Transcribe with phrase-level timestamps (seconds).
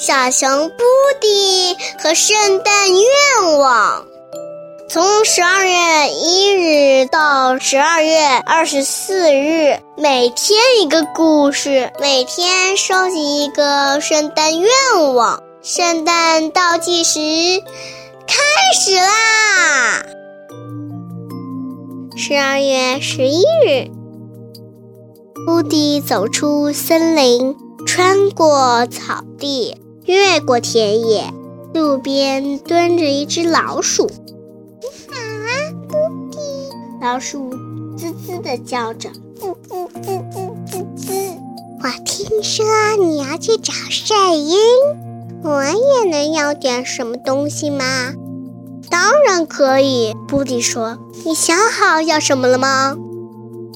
[0.00, 0.84] 小熊布
[1.20, 4.06] 迪和圣诞愿望。
[4.88, 14.70] 从十二月一日到十二月二十四日，每天一个故事，每天收集一个圣诞愿
[15.14, 15.42] 望。
[15.62, 17.18] 圣诞倒计时
[18.24, 18.36] 开
[18.80, 20.06] 始啦！
[22.16, 23.90] 十二月十一日，
[25.44, 29.76] 布迪走出森林，穿过草地，
[30.08, 31.34] 越过田野，
[31.74, 34.06] 路边蹲着一只老鼠。
[34.06, 35.52] 你好啊，
[35.86, 35.96] 布
[36.30, 36.38] 迪
[37.02, 37.50] 老鼠
[37.94, 41.12] 滋滋地叫着，滋滋滋滋滋滋。
[41.82, 42.64] 我听说
[42.98, 44.56] 你要去找晒鹰，
[45.44, 48.14] 我也能要点什么东西吗？
[48.88, 50.96] 当然可以，布迪说。
[51.26, 52.96] 你想好要什么了吗？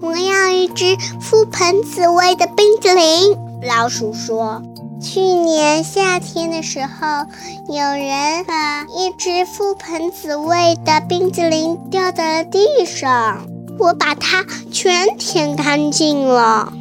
[0.00, 3.36] 我要一只覆盆子味的冰淇淋。
[3.68, 4.62] 老鼠说。
[5.04, 7.26] 去年夏天的时候，
[7.68, 13.46] 有人把一只覆盆子味的冰淇淋掉在了地上，
[13.78, 16.72] 我把它全舔干净了。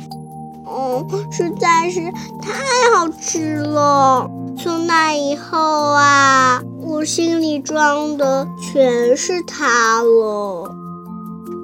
[0.66, 2.00] 哦，实在是
[2.42, 4.32] 太好吃了！
[4.58, 10.74] 从那以后啊，我心里装的全是它了。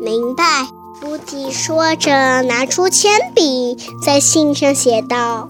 [0.02, 0.44] 明白，
[1.00, 5.48] 布迪说着，拿出铅笔，在信上写道。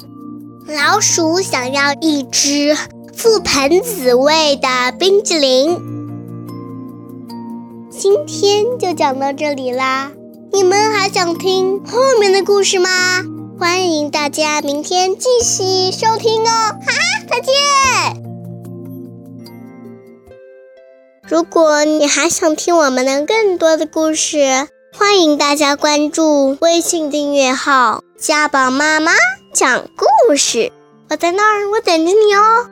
[0.69, 2.77] 老鼠想要一只
[3.17, 4.67] 覆盆子味的
[4.99, 5.81] 冰激凌。
[7.89, 10.11] 今天就讲到这里啦，
[10.53, 12.89] 你们还想听后面的故事吗？
[13.59, 16.77] 欢迎大家明天继续收听哦！
[16.85, 16.93] 哈，
[17.27, 17.53] 再见。
[21.27, 29.11] 如果你还想听我们的更多的故事，欢迎大家关注微信订阅号“家宝妈妈”。
[29.51, 30.71] 讲故故事，
[31.09, 32.69] 我在那儿，我等着你哦。